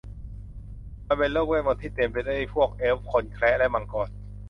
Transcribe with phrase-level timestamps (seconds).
[1.07, 4.09] มันเป็นโลกเวทมนต์ที่เต็มไปด้วยพวกเอลฟ์ คนแคระและมังกร